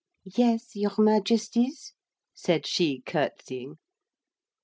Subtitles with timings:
[0.25, 1.93] 'Yes, Your Majesties?'
[2.33, 3.77] said she curtseying.